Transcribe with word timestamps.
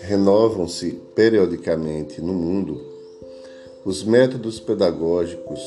Renovam-se 0.00 1.00
periodicamente 1.14 2.20
no 2.20 2.32
mundo 2.32 2.80
os 3.84 4.02
métodos 4.04 4.60
pedagógicos 4.60 5.60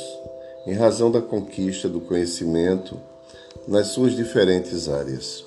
em 0.67 0.73
razão 0.73 1.11
da 1.11 1.21
conquista 1.21 1.87
do 1.87 2.01
conhecimento 2.01 2.99
nas 3.67 3.87
suas 3.87 4.15
diferentes 4.15 4.89
áreas. 4.89 5.45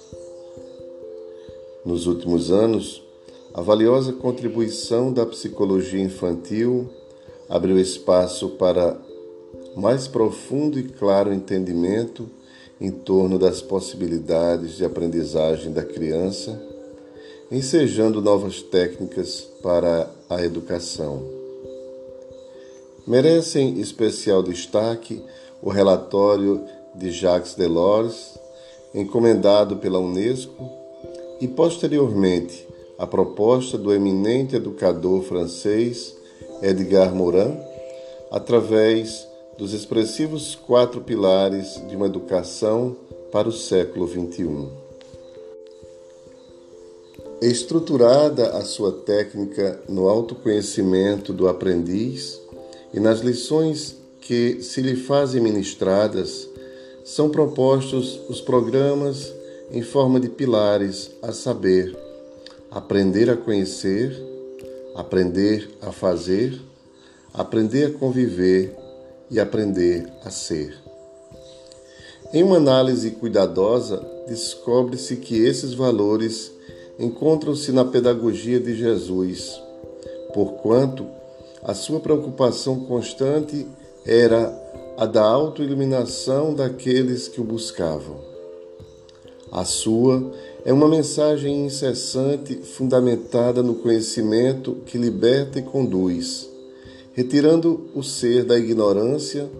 Nos 1.84 2.06
últimos 2.06 2.50
anos, 2.50 3.02
a 3.54 3.60
valiosa 3.60 4.12
contribuição 4.12 5.12
da 5.12 5.24
psicologia 5.24 6.00
infantil 6.00 6.88
abriu 7.48 7.78
espaço 7.78 8.50
para 8.50 8.96
mais 9.76 10.06
profundo 10.08 10.78
e 10.78 10.82
claro 10.82 11.32
entendimento 11.32 12.28
em 12.80 12.90
torno 12.90 13.38
das 13.38 13.60
possibilidades 13.60 14.76
de 14.76 14.84
aprendizagem 14.84 15.72
da 15.72 15.84
criança, 15.84 16.60
ensejando 17.50 18.22
novas 18.22 18.62
técnicas 18.62 19.48
para 19.62 20.08
a 20.28 20.44
educação. 20.44 21.22
Merecem 23.06 23.80
especial 23.80 24.42
destaque 24.42 25.22
o 25.62 25.70
relatório 25.70 26.62
de 26.94 27.10
Jacques 27.10 27.54
Delors, 27.54 28.38
encomendado 28.94 29.76
pela 29.76 29.98
Unesco, 29.98 30.70
e 31.40 31.48
posteriormente 31.48 32.66
a 32.98 33.06
proposta 33.06 33.78
do 33.78 33.94
eminente 33.94 34.56
educador 34.56 35.22
francês 35.22 36.14
Edgar 36.60 37.14
Morin, 37.14 37.56
através 38.30 39.26
dos 39.58 39.72
expressivos 39.72 40.54
quatro 40.54 41.00
pilares 41.00 41.82
de 41.88 41.96
uma 41.96 42.06
educação 42.06 42.96
para 43.32 43.48
o 43.48 43.52
século 43.52 44.06
XXI. 44.06 44.68
Estruturada 47.42 48.56
a 48.56 48.62
sua 48.62 48.92
técnica 48.92 49.82
no 49.88 50.08
autoconhecimento 50.08 51.32
do 51.32 51.48
aprendiz 51.48 52.40
e 52.94 53.00
nas 53.00 53.18
lições 53.18 53.96
que 54.20 54.62
se 54.62 54.80
lhe 54.80 54.94
fazem 54.94 55.40
ministradas, 55.40 56.48
são 57.04 57.28
propostos 57.28 58.20
os 58.28 58.40
programas 58.40 59.32
em 59.72 59.82
forma 59.82 60.20
de 60.20 60.28
pilares, 60.28 61.10
a 61.20 61.32
saber, 61.32 61.96
aprender 62.70 63.28
a 63.28 63.36
conhecer, 63.36 64.16
aprender 64.94 65.68
a 65.80 65.90
fazer, 65.90 66.60
aprender 67.34 67.86
a 67.86 67.98
conviver 67.98 68.87
e 69.30 69.38
aprender 69.38 70.06
a 70.24 70.30
ser. 70.30 70.74
Em 72.32 72.42
uma 72.42 72.56
análise 72.56 73.10
cuidadosa, 73.12 74.04
descobre-se 74.26 75.16
que 75.16 75.36
esses 75.42 75.72
valores 75.72 76.52
encontram-se 76.98 77.72
na 77.72 77.84
pedagogia 77.84 78.60
de 78.60 78.74
Jesus, 78.74 79.60
porquanto 80.34 81.06
a 81.62 81.72
sua 81.74 82.00
preocupação 82.00 82.80
constante 82.80 83.66
era 84.04 84.52
a 84.96 85.06
da 85.06 85.22
autoiluminação 85.22 86.52
daqueles 86.52 87.28
que 87.28 87.40
o 87.40 87.44
buscavam. 87.44 88.16
A 89.50 89.64
sua 89.64 90.32
é 90.64 90.72
uma 90.72 90.88
mensagem 90.88 91.64
incessante 91.64 92.56
fundamentada 92.56 93.62
no 93.62 93.76
conhecimento 93.76 94.74
que 94.84 94.98
liberta 94.98 95.58
e 95.58 95.62
conduz, 95.62 96.48
retirando 97.18 97.90
o 97.96 98.02
ser 98.04 98.44
da 98.44 98.56
ignorância 98.56 99.50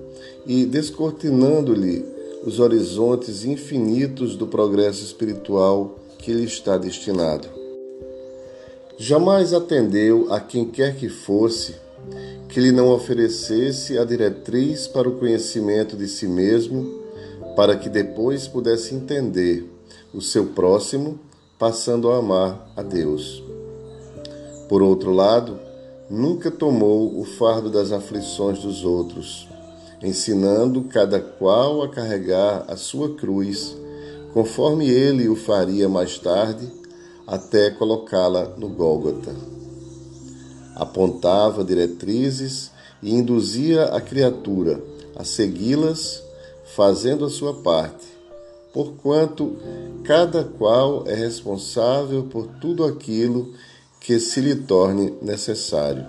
e 0.46 0.64
descortinando-lhe 0.64 2.06
os 2.44 2.60
horizontes 2.60 3.44
infinitos 3.44 4.36
do 4.36 4.46
progresso 4.46 5.02
espiritual 5.02 5.98
que 6.18 6.32
lhe 6.32 6.44
está 6.44 6.78
destinado. 6.78 7.48
Jamais 8.96 9.52
atendeu 9.52 10.32
a 10.32 10.38
quem 10.38 10.66
quer 10.66 10.94
que 10.94 11.08
fosse 11.08 11.74
que 12.48 12.60
lhe 12.60 12.70
não 12.70 12.92
oferecesse 12.92 13.98
a 13.98 14.04
diretriz 14.04 14.86
para 14.86 15.08
o 15.08 15.18
conhecimento 15.18 15.96
de 15.96 16.06
si 16.06 16.28
mesmo, 16.28 17.02
para 17.56 17.76
que 17.76 17.88
depois 17.88 18.46
pudesse 18.46 18.94
entender 18.94 19.68
o 20.14 20.22
seu 20.22 20.46
próximo, 20.46 21.18
passando 21.58 22.08
a 22.08 22.18
amar 22.18 22.70
a 22.76 22.82
Deus. 22.84 23.42
Por 24.68 24.80
outro 24.80 25.12
lado, 25.12 25.67
nunca 26.10 26.50
tomou 26.50 27.20
o 27.20 27.24
fardo 27.24 27.70
das 27.70 27.92
aflições 27.92 28.60
dos 28.60 28.84
outros, 28.84 29.48
ensinando 30.02 30.84
cada 30.84 31.20
qual 31.20 31.82
a 31.82 31.88
carregar 31.88 32.64
a 32.68 32.76
sua 32.76 33.14
cruz, 33.14 33.76
conforme 34.32 34.88
ele 34.88 35.28
o 35.28 35.36
faria 35.36 35.88
mais 35.88 36.18
tarde, 36.18 36.70
até 37.26 37.70
colocá-la 37.70 38.54
no 38.56 38.68
Gólgota. 38.68 39.34
Apontava 40.74 41.64
diretrizes 41.64 42.70
e 43.02 43.14
induzia 43.14 43.84
a 43.84 44.00
criatura 44.00 44.80
a 45.18 45.24
segui-las, 45.24 46.22
fazendo 46.76 47.24
a 47.24 47.30
sua 47.30 47.54
parte, 47.54 48.06
porquanto 48.72 49.56
cada 50.04 50.44
qual 50.44 51.02
é 51.06 51.14
responsável 51.14 52.24
por 52.24 52.46
tudo 52.60 52.84
aquilo 52.84 53.46
que 53.46 53.58
se 54.18 54.40
lhe 54.40 54.54
torne 54.54 55.14
necessário. 55.20 56.06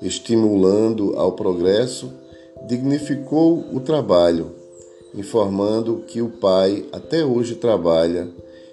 Estimulando 0.00 1.16
ao 1.16 1.32
progresso, 1.32 2.12
dignificou 2.66 3.64
o 3.72 3.80
trabalho, 3.80 4.52
informando 5.14 6.04
que 6.06 6.22
o 6.22 6.28
pai 6.28 6.86
até 6.92 7.24
hoje 7.24 7.56
trabalha 7.56 8.28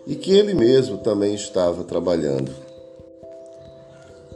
e 0.05 0.15
que 0.15 0.31
ele 0.31 0.53
mesmo 0.53 0.99
também 0.99 1.33
estava 1.33 1.83
trabalhando. 1.83 2.51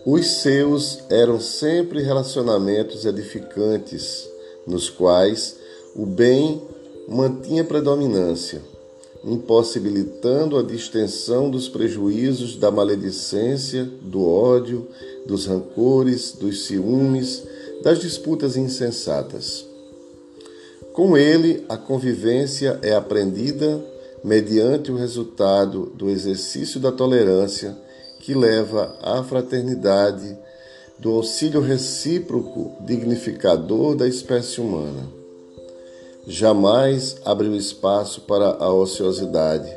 Os 0.06 0.25
seus 0.41 1.03
eram 1.09 1.40
sempre 1.40 2.01
relacionamentos 2.01 3.06
edificantes, 3.06 4.28
nos 4.66 4.90
quais 4.90 5.57
o 5.95 6.06
bem 6.06 6.61
mantinha 7.07 7.63
predominância, 7.63 8.61
impossibilitando 9.23 10.57
a 10.57 10.63
distensão 10.63 11.49
dos 11.49 11.69
prejuízos 11.69 12.55
da 12.55 12.71
maledicência, 12.71 13.85
do 14.01 14.27
ódio, 14.27 14.87
dos 15.25 15.45
rancores, 15.45 16.33
dos 16.33 16.65
ciúmes, 16.65 17.43
das 17.83 17.99
disputas 17.99 18.57
insensatas. 18.57 19.65
Com 20.93 21.15
ele, 21.15 21.63
a 21.69 21.77
convivência 21.77 22.79
é 22.81 22.93
aprendida 22.93 23.83
mediante 24.23 24.91
o 24.91 24.97
resultado 24.97 25.91
do 25.95 26.09
exercício 26.09 26.79
da 26.79 26.91
tolerância 26.91 27.77
que 28.19 28.33
leva 28.33 28.95
à 29.01 29.23
fraternidade, 29.23 30.37
do 30.99 31.11
auxílio 31.11 31.61
recíproco 31.61 32.75
dignificador 32.85 33.95
da 33.95 34.07
espécie 34.07 34.61
humana 34.61 35.20
jamais 36.31 37.17
abriu 37.25 37.53
espaço 37.55 38.21
para 38.21 38.55
a 38.55 38.73
ociosidade, 38.73 39.69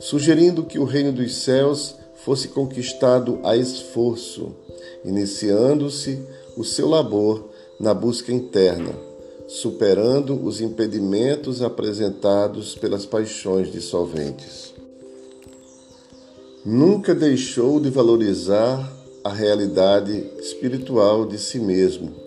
sugerindo 0.00 0.64
que 0.64 0.76
o 0.76 0.84
reino 0.84 1.12
dos 1.12 1.36
céus 1.36 1.94
fosse 2.16 2.48
conquistado 2.48 3.38
a 3.44 3.56
esforço, 3.56 4.52
iniciando-se 5.04 6.20
o 6.56 6.64
seu 6.64 6.88
labor 6.88 7.48
na 7.78 7.94
busca 7.94 8.32
interna, 8.32 8.92
superando 9.46 10.44
os 10.44 10.60
impedimentos 10.60 11.62
apresentados 11.62 12.74
pelas 12.74 13.06
paixões 13.06 13.70
dissolventes. 13.70 14.74
Nunca 16.64 17.14
deixou 17.14 17.78
de 17.78 17.90
valorizar 17.90 18.92
a 19.22 19.32
realidade 19.32 20.26
espiritual 20.40 21.26
de 21.26 21.38
si 21.38 21.60
mesmo 21.60 22.21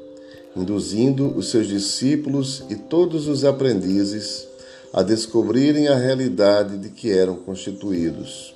induzindo 0.55 1.35
os 1.35 1.49
seus 1.49 1.67
discípulos 1.67 2.63
e 2.69 2.75
todos 2.75 3.27
os 3.27 3.43
aprendizes 3.43 4.47
a 4.93 5.03
descobrirem 5.03 5.88
a 5.89 5.95
realidade 5.95 6.78
de 6.78 6.90
que 6.90 7.11
eram 7.11 7.35
constituídos. 7.35 8.55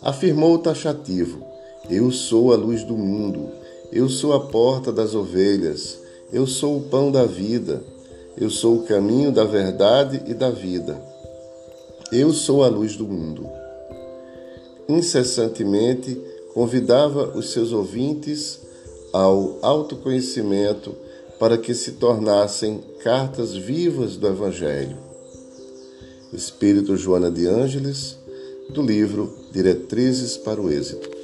Afirmou 0.00 0.58
taxativo: 0.58 1.44
Eu 1.90 2.10
sou 2.10 2.52
a 2.52 2.56
luz 2.56 2.82
do 2.84 2.96
mundo, 2.96 3.50
eu 3.92 4.08
sou 4.08 4.32
a 4.32 4.40
porta 4.40 4.90
das 4.90 5.14
ovelhas, 5.14 5.98
eu 6.32 6.46
sou 6.46 6.78
o 6.78 6.82
pão 6.82 7.12
da 7.12 7.26
vida, 7.26 7.82
eu 8.36 8.48
sou 8.48 8.76
o 8.76 8.82
caminho 8.84 9.30
da 9.30 9.44
verdade 9.44 10.22
e 10.26 10.32
da 10.32 10.50
vida. 10.50 10.98
Eu 12.10 12.32
sou 12.32 12.64
a 12.64 12.68
luz 12.68 12.96
do 12.96 13.06
mundo. 13.06 13.46
Incessantemente 14.88 16.18
convidava 16.54 17.36
os 17.36 17.52
seus 17.52 17.70
ouvintes 17.70 18.69
ao 19.12 19.58
autoconhecimento 19.62 20.94
para 21.38 21.56
que 21.56 21.74
se 21.74 21.92
tornassem 21.92 22.82
cartas 23.02 23.54
vivas 23.54 24.16
do 24.16 24.26
Evangelho. 24.26 24.96
Espírito 26.32 26.96
Joana 26.96 27.30
de 27.30 27.46
Ângeles, 27.46 28.16
do 28.68 28.82
livro 28.82 29.34
Diretrizes 29.50 30.36
para 30.36 30.60
o 30.60 30.70
Êxito. 30.70 31.19